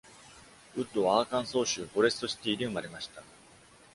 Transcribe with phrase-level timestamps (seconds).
[0.77, 3.21] ウッドはアーカンソー州フォレストシティで生まれました。